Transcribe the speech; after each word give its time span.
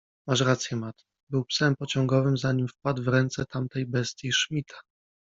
Masz 0.27 0.41
rację, 0.41 0.77
Matt. 0.77 1.05
Był 1.29 1.45
psem 1.45 1.75
pociągowym, 1.75 2.37
zanim 2.37 2.67
wpadł 2.67 3.03
w 3.03 3.07
ręce 3.07 3.45
tamtej 3.45 3.85
bestii, 3.85 4.31
Shmita. 4.33 4.75